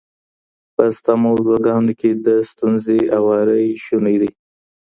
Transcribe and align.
په 0.75 0.83
شته 0.95 1.13
موضوعګانو 1.25 1.93
کي 1.99 2.11
د 2.25 2.27
ستونزو 2.49 2.97
اواری 3.17 3.65
شونی 3.83 4.15
دی. 4.21 4.31